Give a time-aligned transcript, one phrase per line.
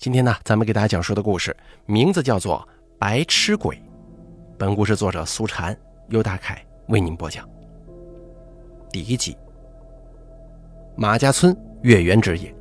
[0.00, 1.54] 今天呢，咱们给大家讲述的故事
[1.84, 2.66] 名字叫做
[2.98, 3.76] 《白痴鬼》。
[4.56, 7.46] 本故事作者苏禅，由大凯为您播讲。
[8.90, 9.36] 第一集。
[10.96, 12.54] 马家村月圆之夜，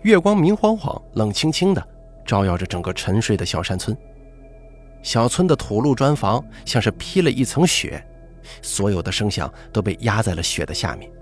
[0.00, 1.88] 月光明晃晃、冷清清的，
[2.24, 3.94] 照耀着整个沉睡的小山村。
[5.02, 8.02] 小村的土路砖房像是披了一层雪，
[8.62, 11.12] 所有的声响都被压在了雪的下面。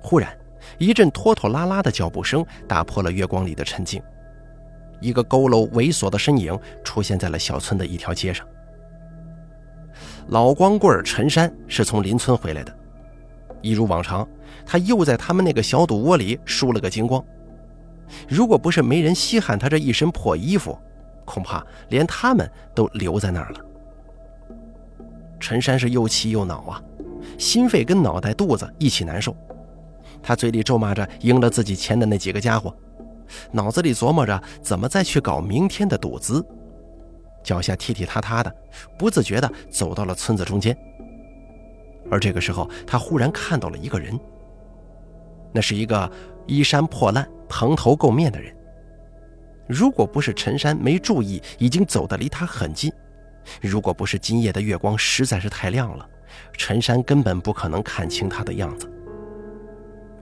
[0.00, 0.36] 忽然，
[0.76, 4.02] 一阵拖拖拉拉的脚步声打破了月光里的沉静。
[5.06, 8.44] 一个佝偻猥琐的身影出现在了小村的一条街上。
[10.30, 12.76] 老光棍陈山是从邻村回来的，
[13.62, 14.28] 一如往常，
[14.66, 17.24] 他又在他们那个小赌窝里输了个精光。
[18.28, 20.76] 如果不是没人稀罕他这一身破衣服，
[21.24, 23.60] 恐怕连他们都留在那儿了。
[25.38, 26.82] 陈山是又气又恼啊，
[27.38, 29.36] 心肺跟脑袋肚子一起难受。
[30.20, 32.74] 他嘴里咒骂着赢了自己钱的那几个家伙。
[33.52, 36.44] 脑子里琢磨着怎么再去搞明天的赌资，
[37.42, 38.54] 脚下踢踢踏踏的，
[38.98, 40.76] 不自觉地走到了村子中间。
[42.10, 44.18] 而这个时候，他忽然看到了一个人，
[45.52, 46.10] 那是一个
[46.46, 48.54] 衣衫破烂、蓬头垢面的人。
[49.68, 52.90] 如果不是陈山没注意，已经走得离他很近；
[53.60, 56.08] 如果不是今夜的月光实在是太亮了，
[56.52, 58.88] 陈山根本不可能看清他的样子。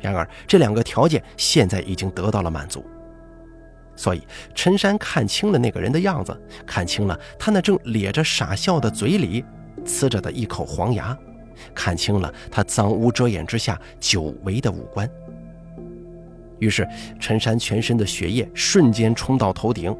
[0.01, 2.85] 然而，这两个条件现在已经得到了满足。
[3.97, 4.23] 所以，
[4.55, 9.45] 陈山看清了那个人的样子，看清了他那正咧着傻笑的嘴里
[9.85, 11.17] 呲着的一口黄牙，
[11.75, 15.09] 看清了他脏污遮掩之下久违的五官。
[16.59, 16.89] 于是，
[17.21, 19.97] 陈山全身的血液瞬间冲到头顶，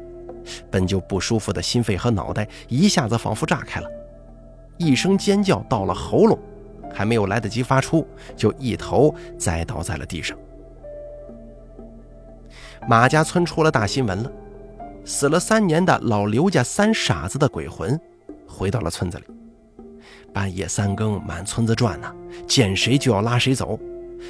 [0.69, 3.89] 本就不舒服的心肺和脑袋一下子仿佛炸开了，
[4.77, 6.37] 一声尖叫到了喉咙，
[6.93, 10.37] 还没有来得及发出，就一头栽倒在了地上。
[12.87, 14.31] 马家村出了大新闻了，
[15.03, 17.99] 死了三年的老刘家三傻子的鬼魂
[18.47, 19.23] 回到了村子里，
[20.31, 22.13] 半夜三更满村子转呢，
[22.47, 23.79] 见谁就要拉谁走，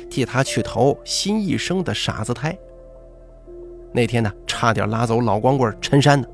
[0.10, 2.58] 替他去投新一生的傻子胎。
[3.92, 6.28] 那天呢，差点拉走老光棍陈山呢。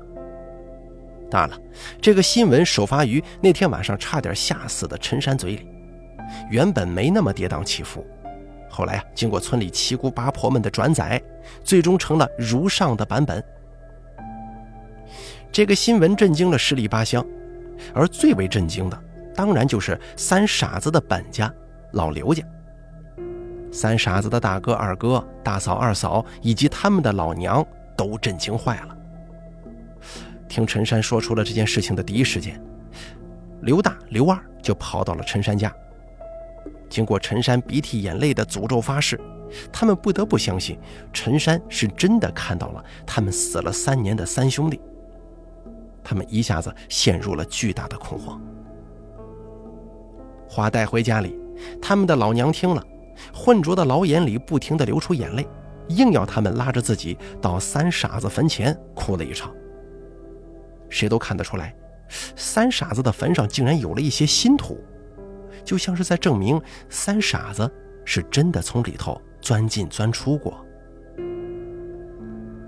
[1.28, 1.58] 当然了，
[2.00, 5.66] 这个新闻首发于那天晚上差点吓死的陈山嘴里，
[6.50, 8.06] 原本没那么跌宕起伏。
[8.74, 11.22] 后来啊，经过村里七姑八婆们的转载，
[11.62, 13.44] 最终成了如上的版本。
[15.52, 17.22] 这个新闻震惊了十里八乡，
[17.92, 18.98] 而最为震惊的，
[19.34, 21.52] 当然就是三傻子的本家
[21.92, 22.42] 老刘家。
[23.70, 27.62] 三傻子的大哥、二哥、大嫂、二嫂以及他们的老娘
[27.94, 28.96] 都震惊坏了。
[30.48, 32.58] 听陈山说出了这件事情的第一时间，
[33.60, 35.70] 刘大、刘二就跑到了陈山家。
[36.92, 39.18] 经过陈山鼻涕眼泪的诅咒发誓，
[39.72, 40.78] 他们不得不相信
[41.10, 44.78] 陈山是真的看到了他们死了三年的三兄弟。
[46.04, 48.38] 他们一下子陷入了巨大的恐慌。
[50.46, 51.34] 话带回家里，
[51.80, 52.84] 他们的老娘听了，
[53.32, 55.48] 浑浊的老眼里不停地流出眼泪，
[55.88, 59.50] 硬要他们拉着自己到三傻子坟前哭了一场。
[60.90, 61.74] 谁都看得出来，
[62.36, 64.78] 三傻子的坟上竟然有了一些新土。
[65.64, 67.70] 就像是在证明三傻子
[68.04, 70.64] 是真的从里头钻进钻出过。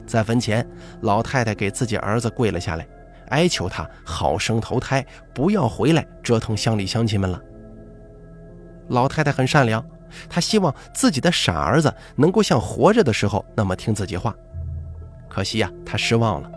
[0.06, 0.66] 在坟前，
[1.00, 2.86] 老太太给自己儿子跪了下来，
[3.28, 7.40] 哀求他好生投胎，不要回来折腾乡里乡亲们了。
[8.88, 9.84] 老太太很善良，
[10.28, 14.34] 她希望自己的傻儿子能够像活着的时候那么听自己话。
[15.28, 16.50] 可惜呀，她失望了。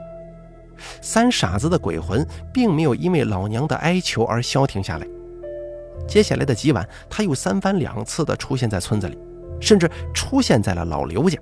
[1.02, 5.08] 三傻子的鬼魂并没有因为老娘的哀求而消停下来。
[6.06, 9.18] 接下来的几晚，他又三番两次地出现在村子里，
[9.62, 11.40] 甚至出现在了老刘家，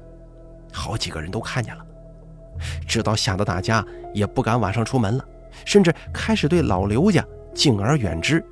[0.71, 1.85] 好几个人都看见了，
[2.87, 5.25] 直到吓得大家也不敢晚上出门了，
[5.65, 8.43] 甚至开始对老刘家敬而远之。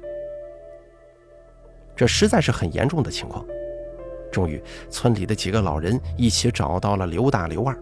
[1.95, 3.45] 这实在是很严重的情况。
[4.31, 7.77] 终于，村里的几个老人一起找到了刘大、刘二，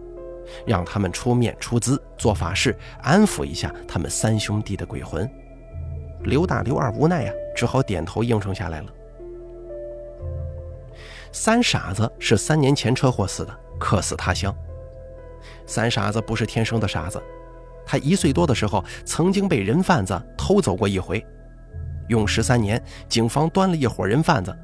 [0.66, 5.26] 让他们出面出资做法事，安抚一下他们三兄弟的鬼魂。
[6.24, 7.32] 刘大、刘二无奈呀。
[7.54, 8.86] 只好点头应承下来了。
[11.32, 14.56] 三傻子是三年前车祸死的，客死他乡。
[15.66, 17.22] 三傻子不是天生的傻子，
[17.84, 21.22] 他一岁多的时候曾经被人贩子偷走过一回，
[22.08, 24.56] 用时三年，警方端了一伙人贩子，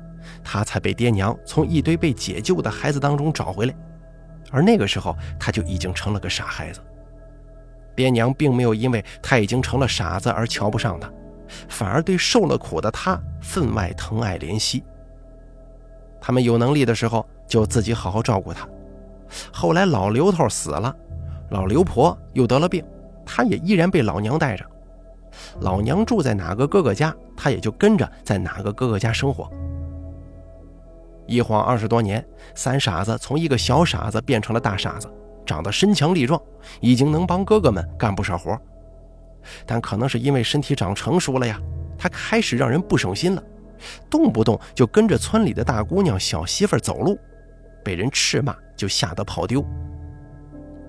[0.43, 3.75] 他才被爹娘从一堆被解救的孩子当中找回来。
[4.51, 6.81] 而那个时候他就已经成了个傻孩子，
[7.95, 11.13] 爹娘并没有因为他已经成了傻子而瞧不上他。
[11.69, 14.83] 反而对受了苦的他分外疼爱怜惜。
[16.21, 18.69] 他们有能力的时候就自己好好照顾他。
[19.53, 20.95] 后来老刘头死了，
[21.51, 22.85] 老刘婆又得了病，
[23.25, 24.65] 她也依然被老娘带着。
[25.61, 29.49] 老娘住在哪个哥哥家，她也就跟着在哪个哥哥家生活。
[31.27, 35.07] 一晃二十多年，三傻子从一个小傻子变成了大傻子，
[35.45, 36.41] 长得身强力壮，
[36.81, 38.59] 已经能帮哥哥们干不少活。
[39.67, 41.61] 但可能是因为身体长成熟了呀，
[41.97, 43.43] 他开始让人不省心了，
[44.09, 47.19] 动不动就跟着村里的大姑娘、小媳妇走路，
[47.85, 49.65] 被人斥骂就吓得跑丢。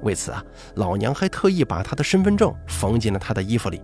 [0.01, 0.43] 为此啊，
[0.75, 3.81] 老娘还特意把他的身份证缝进了他的衣服里。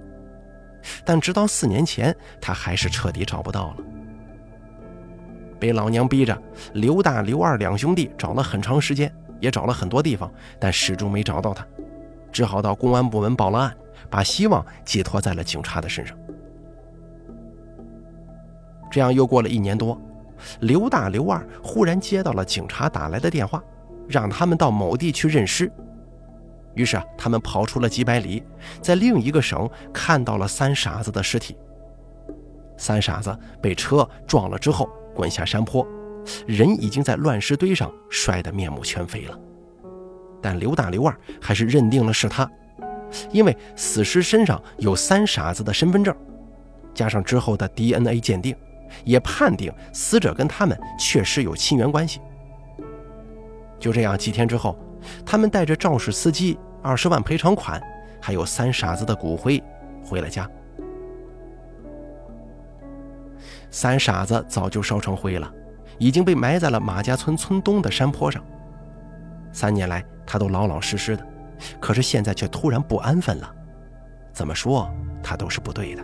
[1.03, 3.77] 但直到四年前，他还是彻底找不到了。
[5.59, 6.37] 被老娘逼着，
[6.73, 11.65] 刘大、刘二两兄弟找了很长时间，也找了很多地方，但始终没找到他，
[12.31, 13.75] 只好到公安部门报了案，
[14.09, 16.17] 把希望寄托在了警察的身上。
[18.91, 19.99] 这样又过了一年多，
[20.61, 23.61] 刘大、刘二忽然接到了警察打来的电话，
[24.07, 25.71] 让他们到某地去认尸。
[26.75, 28.43] 于是啊，他们跑出了几百里，
[28.81, 31.57] 在另一个省看到了三傻子的尸体。
[32.77, 35.85] 三傻子被车撞了之后滚下山坡，
[36.45, 39.39] 人已经在乱石堆上摔得面目全非了。
[40.41, 42.49] 但刘大、刘二还是认定了是他，
[43.31, 46.15] 因为死尸身上有三傻子的身份证，
[46.93, 48.55] 加上之后的 DNA 鉴定，
[49.03, 52.19] 也判定死者跟他们确实有亲缘关系。
[53.79, 54.77] 就这样，几天之后。
[55.23, 57.79] 他们带着肇事司机二十万赔偿款，
[58.19, 59.61] 还有三傻子的骨灰，
[60.03, 60.49] 回了家。
[63.69, 65.53] 三傻子早就烧成灰了，
[65.99, 68.43] 已经被埋在了马家村村东的山坡上。
[69.51, 71.23] 三年来，他都老老实实的，
[71.79, 73.55] 可是现在却突然不安分了。
[74.33, 74.89] 怎么说，
[75.23, 76.03] 他都是不对的。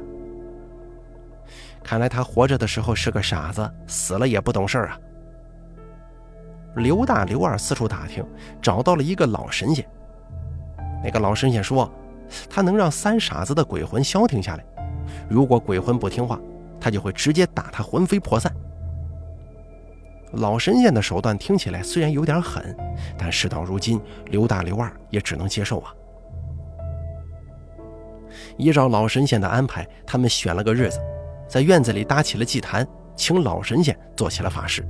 [1.84, 5.00] 看来他活着的时候是个傻子，死了也不懂事儿啊。
[6.76, 8.26] 刘大、刘二四处打听，
[8.62, 9.86] 找到了一个老神仙。
[11.04, 11.92] 那个老神仙说，
[12.50, 14.64] 他能让三傻子的鬼魂消停下来。
[15.28, 16.40] 如果鬼魂不听话，
[16.80, 18.56] 他就会直接打他魂飞魄散。
[20.34, 22.76] 老神仙的手段听起来虽然有点狠，
[23.18, 25.94] 但事到如今，刘大、刘二也只能接受啊。
[28.58, 31.00] 依照老神仙的安排，他们选了个日子，
[31.50, 34.86] 在院子里搭起了祭坛，请老神仙做起了法事。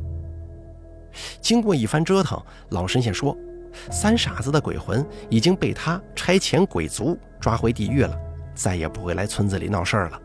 [1.41, 2.39] 经过一番折腾，
[2.69, 3.35] 老神仙说
[3.91, 8.17] ：“三傻子的鬼魂已经被他差遣鬼族抓回地狱了，
[8.53, 10.21] 再也不会来村子里闹事儿了。”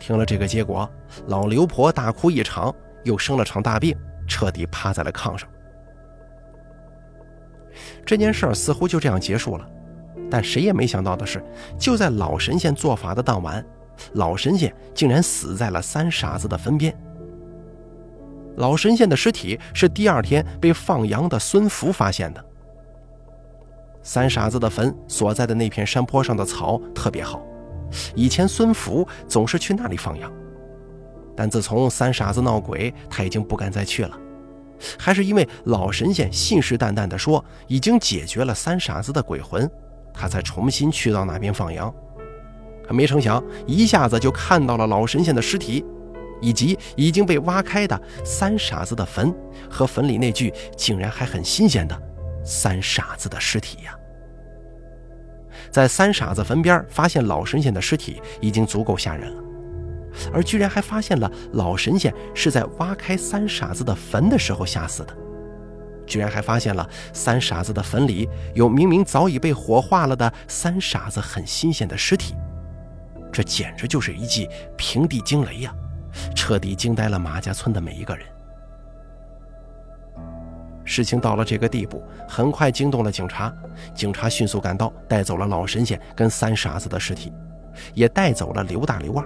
[0.00, 0.90] 听了这个结果，
[1.28, 2.74] 老刘婆大哭一场，
[3.04, 5.48] 又生了场大病，彻底趴在了炕上。
[8.04, 9.68] 这件事儿似乎就这样结束了，
[10.30, 11.42] 但谁也没想到的是，
[11.78, 13.64] 就在老神仙做法的当晚，
[14.14, 16.94] 老神仙竟然死在了三傻子的坟边。
[18.56, 22.44] 老神仙的尸体是第二天被放羊的孙福发现的。
[24.02, 27.40] 三傻子的坟所在的那片山坡上的草特别好，
[28.14, 30.30] 以前孙福总是去那里放羊，
[31.40, 34.14] 但自从三傻子闹鬼，他已经不敢再去了。
[34.98, 39.66] 还是因为老神仙信誓旦旦地说已经解决了三傻子的鬼魂，
[40.12, 41.90] 他才重新去到那边放羊。
[42.86, 45.82] 可没成想，一下子就看到了老神仙的尸体。
[46.42, 49.34] 以及已经被挖开的三傻子的坟
[49.70, 52.02] 和坟里那具竟然还很新鲜的
[52.44, 53.94] 三傻子的尸体呀！
[55.70, 59.42] 在三傻子坟边发现老神仙的尸体已经足够吓人了，
[60.32, 65.16] 而居然还发现了老神仙是在挖开三傻子的坟的时候吓死的，
[66.06, 72.34] 居然还发现了三傻子的坟里有明明早已被火化了的三傻子很新鲜的尸体，
[73.32, 75.74] 这简直就是一记平地惊雷呀！
[76.34, 78.26] 彻底惊呆了马家村的每一个人。
[80.84, 83.54] 事情到了这个地步，很快惊动了警察。
[83.94, 87.32] 警察迅速赶到，带走了老神仙跟三傻子的尸体，
[87.94, 89.24] 也带走了刘大、刘二。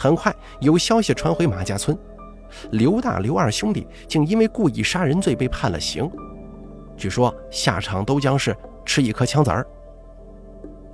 [0.00, 1.94] 很快有消息传回马家村，
[2.70, 6.10] 刘大、刘二兄弟竟因为故意杀人罪被判了刑，
[6.96, 9.66] 据说下场都将是吃一颗枪子儿。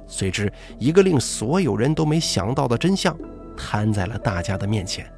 [0.08, 3.16] 随之，一个令所有人都没想到的真相。
[3.56, 5.08] 摊在了大家的面前。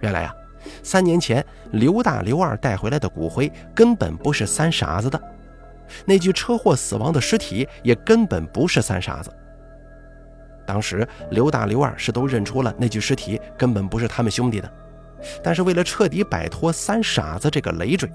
[0.00, 0.34] 原来啊，
[0.82, 5.22] 三年前刘大、刘二带回来的骨灰根本不是三傻子的，
[6.04, 9.32] 那具车祸死亡的尸体也根本不是三傻子。
[10.66, 14.72] 当时刘大、刘二是都认出了那具尸体根本不是他们兄弟的，
[15.42, 18.10] 但是为了彻底摆脱三傻子这个累赘，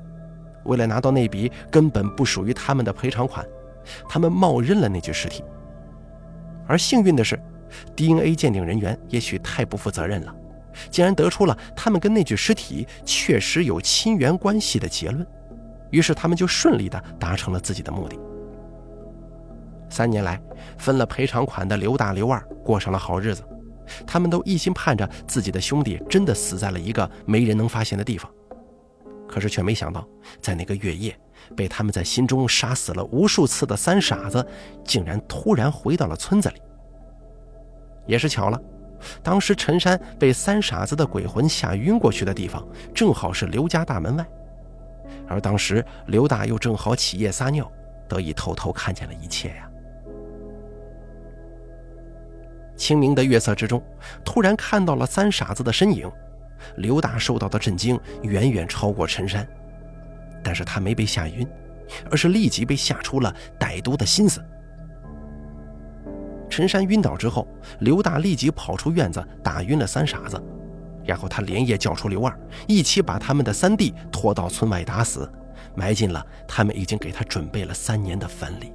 [0.63, 3.45] 为了拿到那笔根本不属于他们的赔偿款，
[4.07, 5.43] 他们冒认了那具尸体。
[6.67, 7.39] 而幸运的是。
[7.97, 10.33] DNA 鉴定人员也许太不负责任了，
[10.89, 15.27] 竟然得出了他们跟那具尸体确实有亲缘关系的结论。
[15.91, 18.17] 于是他们就顺利的达成了自己的目的。
[19.89, 20.41] 三年来，
[20.77, 23.43] 分了赔偿款的刘大、刘二过上了好日子，
[24.05, 28.31] 他们都一心盼着自己的兄弟真的死在了一个没人能发现的地方。
[29.27, 30.07] 可是却没想到，
[30.41, 31.17] 在那个月夜，
[31.55, 34.45] 被他们在心中杀死了无数次的三傻子，
[34.85, 36.55] 竟然突然回到了村子里。
[38.05, 38.61] 也是巧了，
[39.21, 42.65] 当时陈山被三傻子的鬼魂吓晕过去的地方，
[42.95, 44.25] 正好是刘家大门外，
[45.27, 47.69] 而当时刘大又正好起夜撒尿，
[48.07, 49.66] 得以偷偷看见了一切呀。
[52.77, 53.83] 清明的月色之中，
[54.23, 56.09] 突然看到了三傻子的身影。
[56.77, 59.47] 刘大受到的震惊远远超过陈山，
[60.43, 61.47] 但是他没被吓晕，
[62.09, 64.43] 而是立即被吓出了歹毒的心思。
[66.49, 67.47] 陈山晕倒之后，
[67.81, 70.41] 刘大立即跑出院子打晕了三傻子，
[71.05, 75.29] 然后他连夜叫出刘二，一起把他们的三弟拖到村外打死，
[75.75, 78.73] 埋进了他们已经给他准备了三年的坟里。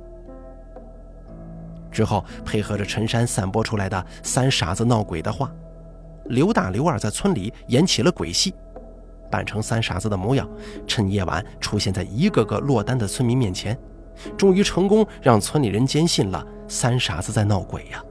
[1.92, 5.52] 之后配合着陈山散播出来的三傻子闹鬼的话。
[6.26, 8.54] 刘大、刘二在村里演起了鬼戏，
[9.30, 10.48] 扮成三傻子的模样，
[10.86, 13.76] 趁夜晚出现在一个个落单的村民面前，
[14.36, 18.02] 终于成功让村里人坚信了三傻子在闹鬼呀，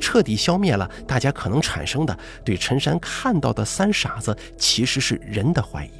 [0.00, 5.90] 彻底消灭了大家可能产生的对陈山看到的三傻子其实是人的怀疑。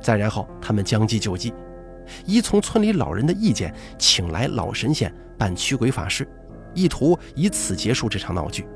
[0.00, 1.52] 再然后，他们将计就计，
[2.24, 6.28] 依从村里老人的意见，请来老神仙办驱鬼法事，
[6.74, 8.66] 意图以此结束这场闹剧。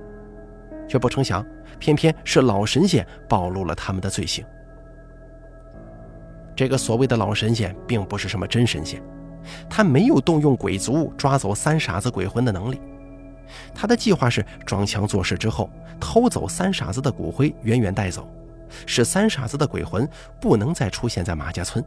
[0.88, 1.44] 却不成想，
[1.78, 4.44] 偏偏是老神仙暴露了他们的罪行。
[6.54, 9.02] 这个所谓的老神仙并不是什么真神仙，
[9.68, 12.80] 他没有动用鬼族抓走三傻子鬼魂的能力。
[13.74, 15.68] 他的计划是装腔作势之后，
[16.00, 18.28] 偷走三傻子的骨灰，远远带走，
[18.86, 20.08] 使三傻子的鬼魂
[20.40, 21.84] 不能再出现在马家村。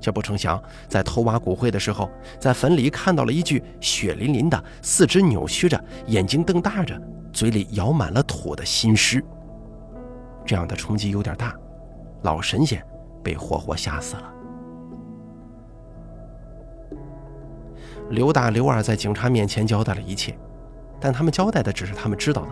[0.00, 7.00] 却不成想，在偷挖骨灰的时候，在坟里看到了一具血淋淋的、四肢扭曲着、眼睛瞪大着。
[7.30, 9.22] 嘴里咬满了土的新尸，
[10.44, 11.54] 这样的冲击有点大，
[12.22, 12.82] 老神仙
[13.22, 14.32] 被活活吓死了。
[18.10, 20.36] 刘大、刘二在警察面前交代了一切，
[20.98, 22.48] 但他们交代的只是他们知道的，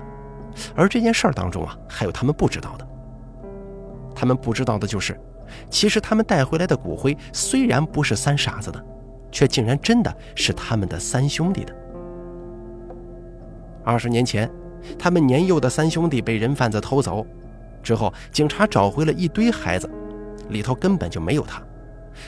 [0.77, 2.87] 而这件事儿当中啊，还有他们不知道的。
[4.15, 5.19] 他们不知道的就是，
[5.71, 8.85] 其实他们带回来的骨灰虽然不是三傻子的，
[9.31, 11.75] 却竟然真的是他们的三兄弟的。
[13.85, 14.51] 二十年前。
[14.97, 17.27] 他们年幼的三兄弟被人贩子偷走
[17.83, 19.91] 之后，警察找回了一堆孩子，
[20.51, 21.61] 里头根本就没有他。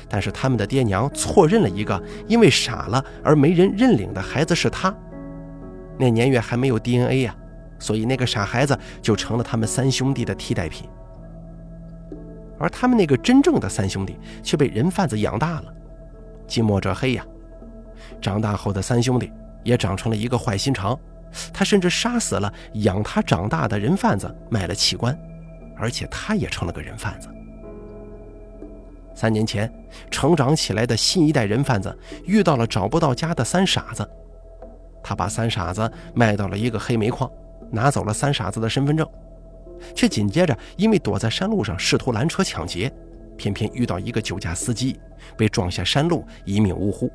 [0.09, 4.93] 但是他们的爹娘错认了一个因为傻了而没人认领的孩子是他。
[5.97, 7.37] 那年月还没有 DNA 呀，
[7.79, 10.89] 所以那个傻孩子就成了他们三兄弟的替代品。
[12.59, 15.75] 而他们那个真正的三兄弟却被人贩子养大了，
[16.47, 17.25] 近墨者黑呀。
[18.21, 20.99] 长大后的三兄弟也长成了一个坏心肠。
[21.53, 25.15] 他甚至杀死了养他长大的人贩子，卖了器官，
[25.77, 27.29] 而且他也成了个人贩子。
[29.15, 29.71] 三年前，
[30.11, 34.09] 成长起来的新一代人贩子遇到了找不到家的三傻子，
[35.03, 37.31] 他把三傻子卖到了一个黑煤矿，
[37.71, 39.07] 拿走了三傻子的身份证，
[39.95, 42.93] 却紧接着因为躲在山路上试图拦车抢劫，
[43.37, 44.99] 偏偏遇到一个酒驾司机，
[45.37, 47.11] 被撞下山路，一命呜呼，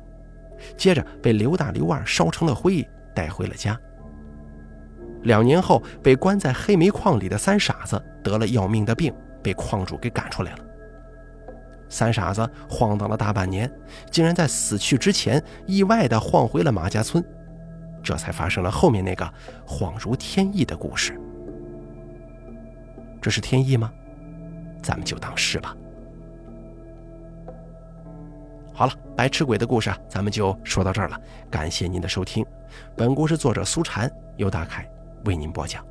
[0.76, 3.78] 接着被刘大刘二烧成了灰，带回了家。
[5.22, 10.58] 两年后，被关在黑煤矿里的三傻子得了要命的病，被矿主给赶出来了。
[11.88, 13.70] 三傻子晃荡了大半年，
[14.10, 17.24] 竟然在死去之前意外的晃回了马家村，
[18.02, 19.32] 这才发生了后面那个
[19.66, 21.18] 恍如天意的故事。
[23.24, 23.90] 这是天意吗？
[24.82, 25.74] 咱们就当是吧。
[28.74, 31.18] 好了，白痴鬼的故事，咱们就说到这儿了。
[31.50, 32.44] 感谢您的收听，
[32.94, 34.86] 本故事作者苏禅，由大凯。
[35.24, 35.82] 为您播讲。